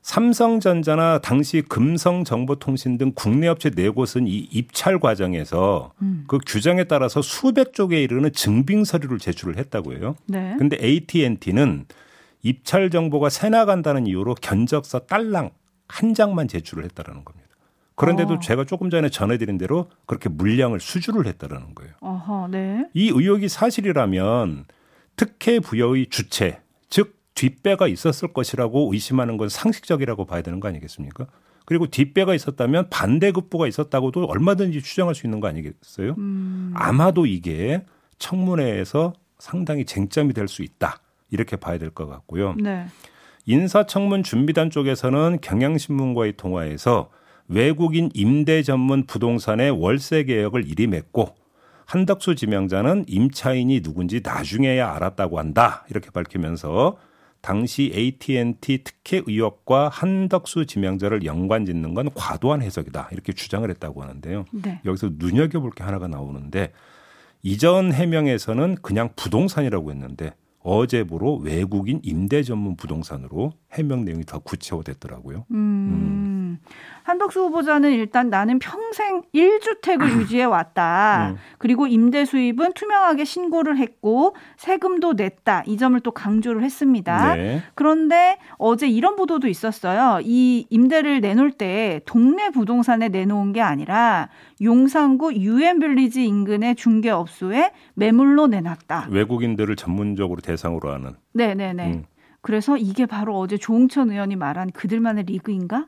삼성전자나 0.02 1.18
당시 1.18 1.60
금성정보통신 1.62 2.96
등 2.96 3.12
국내 3.14 3.46
업체 3.46 3.68
네 3.70 3.88
곳은 3.90 4.26
이 4.26 4.38
입찰 4.50 4.98
과정에서 4.98 5.92
음. 6.00 6.24
그 6.26 6.38
규정에 6.46 6.84
따라서 6.84 7.20
수백 7.20 7.74
쪽에 7.74 8.02
이르는 8.02 8.32
증빙 8.32 8.84
서류를 8.84 9.18
제출을 9.18 9.58
했다고 9.58 9.94
해요. 9.94 10.16
네. 10.26 10.56
근데 10.58 10.78
AT&T는 10.80 11.84
입찰 12.42 12.88
정보가 12.90 13.28
새 13.28 13.50
나간다는 13.50 14.06
이유로 14.06 14.34
견적서 14.36 15.00
딸랑 15.00 15.50
한 15.88 16.14
장만 16.14 16.48
제출을 16.48 16.84
했다라는 16.84 17.24
겁니다. 17.24 17.37
그런데도 17.98 18.34
어. 18.34 18.38
제가 18.38 18.64
조금 18.64 18.90
전에 18.90 19.08
전해드린 19.10 19.58
대로 19.58 19.90
그렇게 20.06 20.28
물량을 20.28 20.80
수주를 20.80 21.26
했다라는 21.26 21.74
거예요. 21.74 21.92
어허, 22.00 22.48
네. 22.48 22.88
이 22.94 23.08
의혹이 23.08 23.48
사실이라면 23.48 24.64
특혜 25.16 25.58
부여의 25.60 26.06
주체, 26.06 26.60
즉 26.88 27.16
뒷배가 27.34 27.88
있었을 27.88 28.32
것이라고 28.32 28.92
의심하는 28.92 29.36
건 29.36 29.48
상식적이라고 29.48 30.24
봐야 30.26 30.42
되는 30.42 30.60
거 30.60 30.68
아니겠습니까? 30.68 31.26
그리고 31.64 31.86
뒷배가 31.88 32.34
있었다면 32.34 32.88
반대급부가 32.88 33.66
있었다고도 33.66 34.24
얼마든지 34.24 34.80
추정할 34.82 35.14
수 35.14 35.26
있는 35.26 35.40
거 35.40 35.48
아니겠어요? 35.48 36.14
음. 36.18 36.72
아마도 36.74 37.26
이게 37.26 37.84
청문회에서 38.18 39.12
상당히 39.38 39.84
쟁점이 39.84 40.32
될 40.34 40.48
수 40.48 40.62
있다. 40.62 41.00
이렇게 41.30 41.56
봐야 41.56 41.78
될 41.78 41.90
것 41.90 42.06
같고요. 42.06 42.54
네. 42.58 42.86
인사청문 43.46 44.22
준비단 44.22 44.70
쪽에서는 44.70 45.38
경향신문과의 45.42 46.36
통화에서 46.36 47.10
외국인 47.48 48.10
임대 48.14 48.62
전문 48.62 49.06
부동산의 49.06 49.70
월세 49.70 50.20
이리 50.28 50.86
맺고 50.86 51.34
한덕수 51.86 52.34
지명자는 52.34 53.06
임차인이 53.08 53.80
누군지 53.80 54.20
나중에야 54.22 54.94
알았다고 54.94 55.38
한다. 55.38 55.86
이렇게 55.88 56.10
밝히면서 56.10 56.98
당시 57.40 57.90
AT&T 57.94 58.84
특혜 58.84 59.22
의혹과 59.26 59.88
한덕수 59.88 60.66
지명자를 60.66 61.24
연관 61.24 61.64
짓는 61.64 61.94
건 61.94 62.10
과도한 62.14 62.60
해석이다. 62.60 63.08
이렇게 63.12 63.32
주장을 63.32 63.68
했다고 63.70 64.02
하는데요. 64.02 64.44
네. 64.52 64.80
여기서 64.84 65.12
눈여겨볼 65.14 65.70
게 65.70 65.82
하나가 65.82 66.08
나오는데 66.08 66.72
이전 67.42 67.92
해명에서는 67.92 68.76
그냥 68.82 69.10
부동산이라고 69.16 69.90
했는데 69.90 70.34
어제부로 70.60 71.36
외국인 71.36 72.00
임대 72.02 72.42
전문 72.42 72.76
부동산으로 72.76 73.52
해명 73.72 74.04
내용이 74.04 74.24
더 74.24 74.40
구체화됐더라고요. 74.40 75.46
음. 75.52 75.56
음. 75.56 76.27
한덕수 77.08 77.40
후보자는 77.40 77.90
일단 77.92 78.28
나는 78.28 78.58
평생 78.58 79.22
1주택을 79.34 80.02
유지해 80.20 80.44
왔다. 80.44 81.30
음. 81.30 81.36
그리고 81.56 81.86
임대 81.86 82.26
수입은 82.26 82.74
투명하게 82.74 83.24
신고를 83.24 83.78
했고 83.78 84.36
세금도 84.58 85.14
냈다. 85.14 85.62
이 85.66 85.78
점을 85.78 85.98
또 86.00 86.10
강조를 86.10 86.62
했습니다. 86.62 87.34
네. 87.34 87.62
그런데 87.74 88.38
어제 88.58 88.86
이런 88.86 89.16
보도도 89.16 89.48
있었어요. 89.48 90.20
이 90.22 90.66
임대를 90.68 91.20
내놓을 91.22 91.52
때 91.52 92.02
동네 92.04 92.50
부동산에 92.50 93.08
내놓은 93.08 93.54
게 93.54 93.62
아니라 93.62 94.28
용산구 94.60 95.34
유엔빌리지 95.34 96.26
인근의 96.26 96.74
중개업소에 96.76 97.72
매물로 97.94 98.48
내놨다. 98.48 99.08
외국인들을 99.10 99.74
전문적으로 99.76 100.42
대상으로 100.42 100.92
하는. 100.92 101.14
네네네. 101.32 101.86
음. 101.86 102.04
그래서 102.42 102.76
이게 102.76 103.06
바로 103.06 103.38
어제 103.38 103.56
조홍천 103.56 104.10
의원이 104.10 104.36
말한 104.36 104.70
그들만의 104.72 105.24
리그인가? 105.24 105.86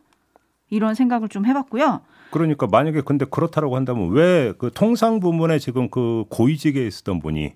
이런 0.70 0.94
생각을 0.94 1.28
좀 1.28 1.44
해봤고요. 1.46 2.00
그러니까 2.30 2.66
만약에 2.68 3.00
근데 3.02 3.24
그렇다라고 3.24 3.76
한다면 3.76 4.10
왜 4.10 4.54
그 4.56 4.70
통상 4.72 5.20
부문에 5.20 5.58
지금 5.58 5.90
그 5.90 6.24
고위직에 6.30 6.86
있었던 6.86 7.20
분이 7.20 7.54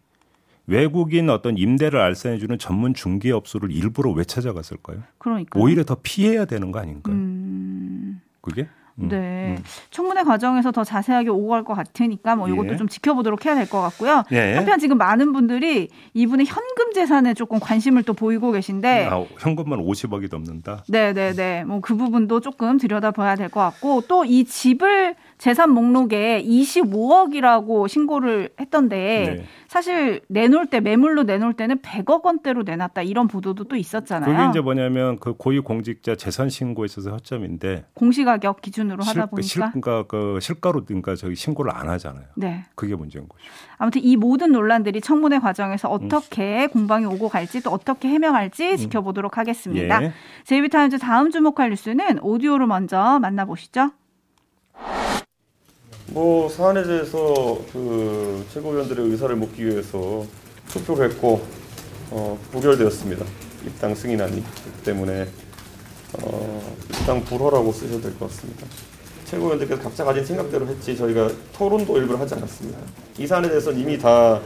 외국인 0.66 1.30
어떤 1.30 1.56
임대를 1.58 2.00
알선해주는 2.00 2.58
전문 2.58 2.94
중개업소를 2.94 3.70
일부러 3.70 4.10
왜 4.12 4.24
찾아갔을까요? 4.24 5.02
그러니까 5.18 5.58
오히려 5.60 5.84
더 5.84 5.96
피해야 6.02 6.44
되는 6.46 6.72
거 6.72 6.78
아닌가요? 6.80 7.14
음... 7.14 8.20
그게? 8.40 8.66
음, 9.00 9.08
네. 9.08 9.56
음. 9.58 9.64
청문회 9.90 10.22
과정에서 10.22 10.70
더 10.70 10.84
자세하게 10.84 11.28
오고 11.30 11.48
갈 11.48 11.64
것 11.64 11.74
같으니까 11.74 12.36
뭐 12.36 12.48
이것도 12.48 12.72
예. 12.74 12.76
좀 12.76 12.86
지켜보도록 12.88 13.44
해야 13.46 13.54
될 13.54 13.66
것 13.68 13.80
같고요. 13.80 14.22
예. 14.32 14.54
한편 14.54 14.78
지금 14.78 14.98
많은 14.98 15.32
분들이 15.32 15.88
이분의 16.14 16.46
현금 16.46 16.92
재산에 16.92 17.34
조금 17.34 17.58
관심을 17.58 18.02
또 18.04 18.12
보이고 18.12 18.52
계신데 18.52 19.08
아, 19.10 19.24
현금만 19.38 19.80
50억이 19.80 20.30
넘는다. 20.30 20.84
네, 20.88 21.12
네, 21.12 21.32
네. 21.32 21.64
뭐 21.64 21.80
그 21.80 21.96
부분도 21.96 22.40
조금 22.40 22.78
들여다봐야 22.78 23.34
될 23.36 23.48
것 23.48 23.60
같고 23.60 24.02
또 24.08 24.24
이 24.24 24.44
집을 24.44 25.16
재산 25.44 25.72
목록에 25.72 26.42
25억이라고 26.42 27.86
신고를 27.86 28.48
했던데 28.58 29.36
네. 29.36 29.44
사실 29.68 30.22
내놓을 30.28 30.68
때 30.68 30.80
매물로 30.80 31.24
내놓을 31.24 31.52
때는 31.52 31.80
100억 31.80 32.24
원대로 32.24 32.62
내놨다 32.62 33.02
이런 33.02 33.28
보도도 33.28 33.64
또 33.64 33.76
있었잖아요. 33.76 34.34
그게 34.34 34.48
이제 34.48 34.60
뭐냐면 34.62 35.18
그 35.18 35.34
고위 35.34 35.60
공직자 35.60 36.16
재산 36.16 36.48
신고에 36.48 36.86
있어서 36.86 37.10
허점인데 37.10 37.84
공시가격 37.92 38.62
기준으로 38.62 39.04
하다 39.04 39.26
보니까 39.26 39.46
실, 39.46 39.60
그러니까 39.60 40.04
그 40.04 40.38
실가로 40.40 40.86
그러니까 40.86 41.14
저기 41.14 41.34
신고를 41.34 41.76
안 41.76 41.90
하잖아요. 41.90 42.24
네. 42.36 42.64
그게 42.74 42.94
문제인 42.94 43.28
거죠. 43.28 43.44
아무튼 43.76 44.02
이 44.02 44.16
모든 44.16 44.50
논란들이 44.50 45.02
청문회 45.02 45.40
과정에서 45.40 45.90
어떻게 45.90 46.64
음. 46.64 46.68
공방이 46.70 47.04
오고 47.04 47.28
갈지 47.28 47.62
또 47.62 47.68
어떻게 47.68 48.08
해명할지 48.08 48.70
음. 48.70 48.76
지켜보도록 48.78 49.36
하겠습니다. 49.36 50.04
예. 50.04 50.12
제이비타임즈 50.44 51.00
다음 51.00 51.30
주목할 51.30 51.68
뉴스는 51.68 52.20
오디오로 52.22 52.66
먼저 52.66 53.18
만나보시죠. 53.20 53.90
뭐 56.08 56.48
사안에 56.48 56.82
대해서 56.84 57.58
그 57.72 58.44
최고위원들의 58.52 59.06
의사를 59.10 59.34
묻기 59.36 59.66
위해서 59.66 60.24
투표를 60.68 61.10
했고 61.10 61.42
어, 62.10 62.38
부결되었습니다. 62.52 63.24
입당 63.66 63.94
승인안이 63.94 64.42
그 64.42 64.82
때문에 64.84 65.26
어, 66.22 66.74
입당 66.90 67.24
불허라고 67.24 67.72
쓰셔도 67.72 68.02
될 68.02 68.18
것 68.18 68.28
같습니다. 68.30 68.66
최고위원들께서 69.26 69.80
각자 69.82 70.04
가진 70.04 70.24
생각대로 70.24 70.66
했지 70.66 70.96
저희가 70.96 71.30
토론도 71.56 71.96
일부러 71.96 72.18
하지 72.18 72.34
않았습니다. 72.34 72.78
이 73.18 73.26
사안에 73.26 73.48
대해서는 73.48 73.80
이미 73.80 73.98
다 73.98 74.40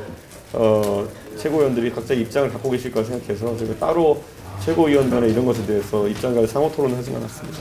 어, 0.52 1.06
최고위원들이 1.36 1.90
각자 1.92 2.14
입장을 2.14 2.50
갖고 2.52 2.70
계실 2.70 2.92
거라 2.92 3.04
생각해서 3.04 3.56
저희가 3.56 3.74
따로 3.78 4.22
최고위원 4.64 5.10
간의 5.10 5.32
이런 5.32 5.44
것에 5.44 5.66
대해서 5.66 6.06
입장 6.08 6.32
간의 6.32 6.48
상호 6.48 6.70
토론을 6.72 6.96
하지 6.96 7.14
않았습니다. 7.14 7.58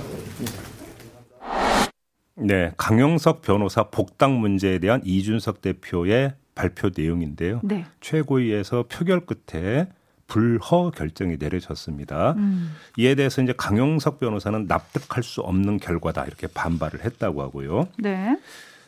네, 2.38 2.72
강영석 2.78 3.42
변호사 3.42 3.84
복당 3.84 4.40
문제에 4.40 4.80
대한 4.80 5.02
이준석 5.04 5.62
대표의 5.62 6.34
발표 6.56 6.90
내용인데요. 6.96 7.62
네. 7.64 7.86
최고위에서 8.02 8.86
표결 8.90 9.22
끝에 9.26 9.88
불허 10.28 10.92
결정이 10.92 11.38
내려졌습니다. 11.40 12.34
음. 12.34 12.74
이에 12.98 13.16
대해서 13.16 13.42
이제 13.42 13.54
강영석 13.56 14.20
변호사는 14.20 14.66
납득할 14.68 15.24
수 15.24 15.42
없는 15.42 15.78
결과다 15.78 16.26
이렇게 16.26 16.48
반발을 16.48 17.04
했다고 17.06 17.42
하고요. 17.42 17.88
네. 17.98 18.38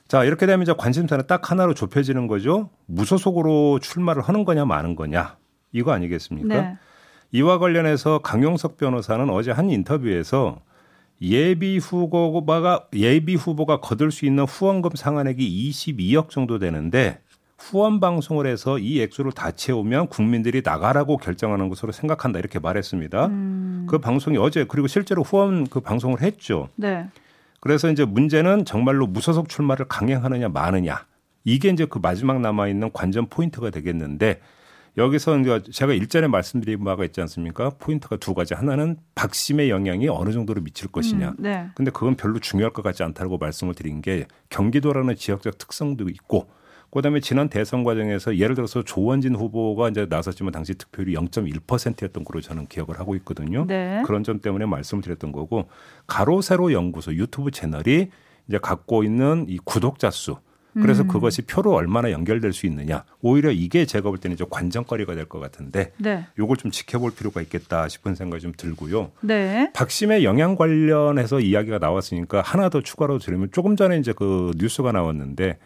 자 0.08 0.24
이렇게 0.24 0.46
되면 0.46 0.64
이제 0.64 0.74
관심사는 0.78 1.26
딱 1.28 1.50
하나로 1.50 1.74
좁혀지는 1.74 2.28
거죠. 2.28 2.70
무소속으로 2.88 3.80
출마를 3.80 4.22
하는 4.22 4.44
거냐 4.44 4.66
마는 4.66 4.96
거냐 4.96 5.38
이거 5.72 5.92
아니겠습니까? 5.92 6.62
네. 6.62 6.78
이와 7.32 7.60
관련해서 7.60 8.20
강영석 8.20 8.78
변호사는 8.78 9.30
어제 9.30 9.52
한 9.52 9.70
인터뷰에서 9.70 10.60
예비 11.22 11.78
후보가 11.78 12.88
예비 12.94 13.36
후보가 13.36 13.82
거둘 13.82 14.12
수 14.12 14.26
있는 14.26 14.46
후원금 14.46 14.92
상한액이 14.96 15.70
22억 15.70 16.30
정도 16.30 16.60
되는데 16.60 17.20
후원 17.58 18.00
방송을 18.00 18.48
해서 18.48 18.80
이 18.80 19.02
액수를 19.02 19.34
다 19.34 19.52
채우면 19.52 20.08
국민들이 20.08 20.62
나가라고 20.64 21.18
결정하는 21.18 21.68
것으로 21.68 21.92
생각한다 21.92 22.40
이렇게 22.40 22.58
말했습니다. 22.58 23.26
음. 23.26 23.86
그 23.90 24.00
방송이 24.00 24.38
어제 24.38 24.66
그리고 24.66 24.88
실제로 24.88 25.24
후원 25.24 25.68
그 25.68 25.82
방송을 25.82 26.22
했죠. 26.22 26.70
네. 26.76 27.08
그래서 27.60 27.92
이제 27.92 28.06
문제는 28.06 28.64
정말로 28.64 29.06
무소속 29.06 29.50
출마를 29.50 29.88
강행하느냐 29.90 30.48
마느냐 30.48 31.06
이게 31.44 31.70
이제 31.70 31.86
그 31.86 32.00
마지막 32.02 32.40
남아 32.40 32.70
있는 32.70 32.92
관전 32.94 33.28
포인트가 33.28 33.70
되겠는데 33.70 34.40
여기서 35.00 35.62
제가 35.72 35.94
일전에 35.94 36.28
말씀드린 36.28 36.84
바가 36.84 37.06
있지 37.06 37.22
않습니까? 37.22 37.72
포인트가 37.80 38.18
두 38.18 38.34
가지. 38.34 38.54
하나는 38.54 38.98
박심의 39.16 39.70
영향이 39.70 40.10
어느 40.10 40.32
정도로 40.32 40.62
미칠 40.62 40.90
것이냐. 40.92 41.30
음, 41.30 41.36
네. 41.40 41.68
근데 41.74 41.90
그건 41.90 42.16
별로 42.16 42.38
중요할 42.40 42.74
것 42.74 42.82
같지 42.82 43.04
않다고 43.04 43.38
말씀을 43.38 43.74
드린 43.74 44.02
게 44.02 44.26
경기도라는 44.50 45.16
지역적 45.16 45.58
특성도 45.58 46.10
있고 46.10 46.50
그다음에 46.92 47.20
지난 47.20 47.50
대선 47.50 47.84
과정에서 47.84 48.38
예를 48.38 48.56
들어서 48.56 48.84
조원진 48.84 49.36
후보가 49.36 49.90
이제 49.90 50.08
나섰지만 50.10 50.52
당시 50.52 50.74
득표율이 50.74 51.14
0.1%였던 51.14 52.24
걸로 52.24 52.42
저는 52.42 52.66
기억을 52.68 53.00
하고 53.00 53.16
있거든요. 53.18 53.66
네. 53.68 54.02
그런 54.06 54.24
점 54.24 54.40
때문에 54.40 54.66
말씀을 54.66 55.04
드렸던 55.04 55.32
거고 55.32 55.70
가로 56.08 56.42
세로 56.42 56.74
연구소 56.74 57.14
유튜브 57.14 57.52
채널이 57.52 58.10
이제 58.48 58.58
갖고 58.58 59.04
있는 59.04 59.46
이 59.48 59.60
구독자 59.64 60.10
수 60.10 60.38
그래서 60.74 61.04
음. 61.04 61.08
그것이 61.08 61.42
표로 61.44 61.74
얼마나 61.74 62.12
연결될 62.12 62.54
수 62.54 62.66
있느냐. 62.68 63.04
오히려 63.22 63.52
이게 63.52 63.86
제가 63.86 64.10
볼 64.10 64.20
때는 64.20 64.38
좀 64.38 64.48
관전거리가 64.50 65.16
될 65.16 65.26
것 65.26 65.40
같은데 65.40 65.92
네. 65.98 66.26
요걸 66.38 66.58
좀 66.58 66.72
지켜볼 66.72 67.12
필요가 67.16 67.42
있겠다 67.42 67.88
싶은 67.88 68.16
생각이 68.16 68.42
좀 68.42 68.54
들고요. 68.56 69.12
네. 69.22 69.72
박심의 69.74 70.24
영향 70.24 70.56
관련해서 70.56 71.40
이야기가 71.40 71.80
나왔으니까 71.80 72.42
하나 72.42 72.70
더 72.70 72.82
추가로 72.82 73.20
드리면 73.20 73.50
조금 73.52 73.76
전에 73.76 73.98
이제 73.98 74.14
그 74.14 74.52
뉴스가 74.58 74.92
나왔는데 74.92 75.58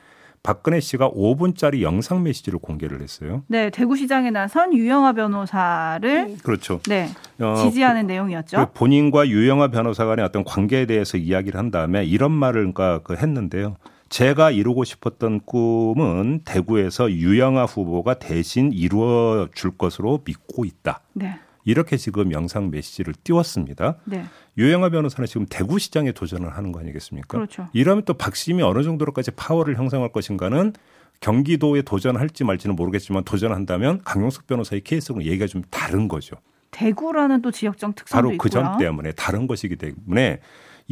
박근혜 0.42 0.82
씨가 0.82 1.10
5분짜리 1.12 1.82
영상 1.82 2.22
메시지를 2.24 2.60
공개를 2.60 3.02
했어요. 3.02 3.44
네, 3.48 3.70
대구시장에 3.70 4.30
나선 4.32 4.74
유영아 4.74 5.14
변호사를 5.14 6.38
그렇죠. 6.44 6.82
네, 6.88 7.10
어, 7.40 7.56
지지하는 7.64 8.02
어, 8.04 8.08
내용이었죠. 8.08 8.58
그 8.58 8.74
본인과 8.74 9.30
유영아 9.30 9.70
변호사 9.70 10.06
간의 10.06 10.26
어떤 10.26 10.44
관계에 10.44 10.86
대해서 10.86 11.18
이야기를 11.18 11.58
한 11.58 11.72
다음에 11.72 12.04
이런 12.04 12.32
말을 12.32 12.74
그러니까 12.74 13.00
그 13.04 13.16
했는데요. 13.16 13.78
제가 14.14 14.52
이루고 14.52 14.84
싶었던 14.84 15.40
꿈은 15.44 16.42
대구에서 16.46 17.12
유영아 17.12 17.66
후보가 17.66 18.20
대신 18.20 18.72
이루어 18.72 19.48
줄 19.56 19.76
것으로 19.76 20.22
믿고 20.24 20.66
있다. 20.66 21.00
네. 21.14 21.40
이렇게 21.64 21.98
지금 21.98 22.32
영상 22.32 22.70
메시지를 22.70 23.16
띄웠습니다. 23.24 23.96
네. 24.06 24.24
유영아 24.56 24.90
변호사는 24.90 25.26
지금 25.26 25.48
대구시장에 25.50 26.12
도전을 26.12 26.56
하는 26.56 26.72
거 26.72 26.80
아니겠습니까? 26.82 27.28
그렇죠. 27.28 27.68
이러면 27.74 28.06
또 28.06 28.14
박심이 28.14 28.62
어느 28.62 28.84
정도로까지 28.84 29.32
파워를 29.32 29.78
형성할 29.78 30.12
것인가는 30.12 30.74
경기도에 31.20 31.82
도전할지 31.82 32.44
말지는 32.44 32.76
모르겠지만 32.76 33.24
도전한다면 33.24 34.02
강용석 34.04 34.46
변호사의 34.46 34.82
케이스는 34.82 35.24
얘기가 35.24 35.48
좀 35.48 35.64
다른 35.72 36.08
거죠. 36.08 36.36
대구라는 36.70 37.42
또 37.42 37.50
지역적 37.50 37.96
특성도 37.96 38.28
바로 38.28 38.38
그 38.38 38.50
점 38.50 38.78
때문에 38.78 39.14
다른 39.14 39.48
것이기 39.48 39.76
때문에 39.76 40.40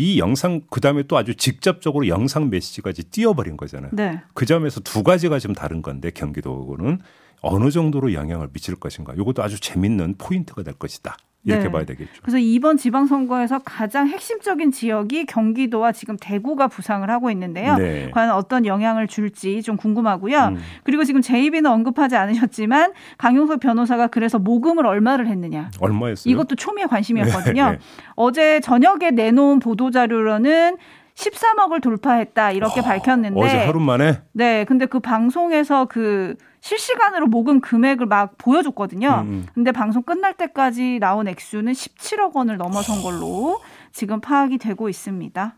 이 0.02 0.18
영상 0.18 0.62
그다음에 0.72 1.04
또 1.04 1.16
아주 1.16 1.36
직접적으로 1.36 2.08
영상 2.08 2.50
메시지까지 2.50 3.04
띄워버린 3.04 3.56
거잖아요. 3.56 3.92
네. 3.94 4.20
그 4.34 4.48
점에서 4.48 4.80
두 4.80 5.04
가지가 5.04 5.38
좀 5.38 5.54
다른 5.54 5.84
건데 5.84 6.10
경기도는 6.10 7.00
어느 7.42 7.70
정도로 7.70 8.14
영향을 8.14 8.50
미칠 8.52 8.76
것인가. 8.76 9.14
이것도 9.14 9.44
아주 9.44 9.60
재밌는 9.60 10.16
포인트가 10.18 10.64
될 10.64 10.74
것이다. 10.74 11.18
이렇게 11.44 11.64
네. 11.64 11.72
봐야 11.72 11.84
되겠죠. 11.86 12.22
그래서 12.22 12.38
이번 12.38 12.78
지방선거에서 12.78 13.60
가장 13.66 14.08
핵심적인 14.08 14.72
지역이 14.72 15.26
경기도와 15.26 15.92
지금 15.92 16.16
대구가 16.20 16.68
부상을 16.68 17.10
하고 17.10 17.32
있는데요. 17.32 17.78
네. 17.78 18.12
과연 18.12 18.32
어떤 18.32 18.66
영향을 18.66 19.08
줄지 19.08 19.64
좀 19.64 19.76
궁금하고요. 19.76 20.50
음. 20.50 20.58
그리고 20.84 21.04
지금 21.04 21.22
제이비는 21.22 21.70
언급하지 21.70 22.16
않으셨지만 22.16 22.94
강용석 23.18 23.60
변호사가 23.60 24.08
그래서 24.08 24.38
모금을 24.38 24.86
얼마를 24.86 25.28
했느냐. 25.28 25.72
얼마였어요? 25.80 26.32
이것도 26.32 26.56
초미의 26.56 26.88
관심이었거든요. 26.88 27.72
네. 27.72 27.80
어제 28.16 28.60
저녁에 28.60 29.10
내놓은 29.12 29.60
보도자료로는 29.60 30.78
13억을 31.22 31.82
돌파했다 31.82 32.52
이렇게 32.52 32.80
어, 32.80 32.84
밝혔는데 32.84 33.40
어제 33.40 33.58
하루 33.66 33.80
만에 33.80 34.22
네 34.34 34.66
근데 34.66 34.86
그 34.86 35.00
방송에서 35.00 35.86
그 35.86 36.36
실시간으로 36.62 37.28
모금 37.28 37.60
금액을 37.62 38.06
막 38.06 38.38
보여줬거든요. 38.38 39.08
음, 39.26 39.28
음. 39.28 39.46
근데 39.54 39.72
방송 39.72 40.04
끝날 40.04 40.34
때까지 40.36 41.00
나온 41.00 41.28
액수는 41.28 41.74
17억 41.74 42.34
원을 42.36 42.58
넘어선 42.58 43.02
걸로 43.02 43.60
지금 43.92 44.22
파악이 44.22 44.58
되고 44.58 44.88
있습니다. 44.90 45.58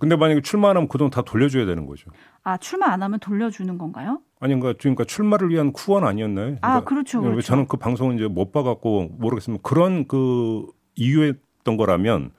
근데 0.00 0.16
만약에 0.16 0.40
출마 0.40 0.70
안 0.70 0.76
하면 0.76 0.88
그 0.88 0.98
돈 0.98 1.10
다 1.10 1.22
돌려줘야 1.22 1.64
되는 1.64 1.86
거죠. 1.86 2.10
아 2.42 2.56
출마 2.56 2.86
안 2.88 3.02
하면 3.04 3.20
돌려주는 3.20 3.78
건가요? 3.78 4.20
아니 4.40 4.54
그러니까, 4.58 4.76
그러니까 4.80 5.04
출마를 5.04 5.48
위한 5.50 5.72
쿠원 5.72 6.04
아니었나요? 6.04 6.56
아, 6.60 6.60
그러니까 6.60 6.74
아 6.74 6.80
그렇죠, 6.80 7.20
그렇죠. 7.20 7.40
저는 7.42 7.68
그 7.68 7.76
방송을 7.76 8.16
이제 8.16 8.26
못 8.26 8.50
봐갖고 8.50 9.10
모르겠으면 9.18 9.60
그런 9.62 10.08
그 10.08 10.66
이유였던 10.96 11.76
거라면 11.76 12.32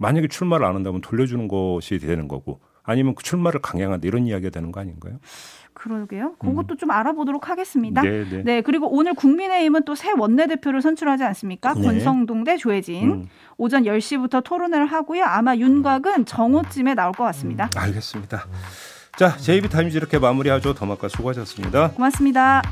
만약에 0.00 0.28
출마를 0.28 0.66
안 0.66 0.74
한다면 0.74 1.00
돌려주는 1.02 1.46
것이 1.46 1.98
되는 1.98 2.26
거고 2.26 2.60
아니면 2.82 3.14
그 3.14 3.22
출마를 3.22 3.60
강행한다 3.60 4.08
이런 4.08 4.26
이야기가 4.26 4.50
되는 4.50 4.72
거 4.72 4.80
아닌가요? 4.80 5.18
그러게요. 5.74 6.34
그것도 6.38 6.74
음. 6.74 6.76
좀 6.76 6.90
알아보도록 6.90 7.48
하겠습니다. 7.48 8.02
네, 8.02 8.24
네. 8.28 8.42
네, 8.42 8.60
그리고 8.60 8.94
오늘 8.94 9.14
국민의힘은 9.14 9.84
또 9.84 9.94
새 9.94 10.10
원내대표를 10.12 10.82
선출하지 10.82 11.24
않습니까? 11.24 11.74
네. 11.74 11.82
권성동 11.82 12.44
대 12.44 12.56
조혜진. 12.56 13.10
음. 13.10 13.28
오전 13.56 13.84
10시부터 13.84 14.42
토론회를 14.42 14.86
하고요. 14.86 15.24
아마 15.24 15.54
윤곽은 15.56 16.24
정오쯤에 16.26 16.94
나올 16.94 17.12
것 17.12 17.24
같습니다. 17.24 17.64
음, 17.76 17.78
알겠습니다. 17.78 18.46
자, 19.16 19.36
제이비타임즈 19.36 19.96
이렇게 19.96 20.18
마무리하죠. 20.18 20.74
더마카 20.74 21.08
수고하셨습니다. 21.08 21.90
고맙습니다. 21.92 22.62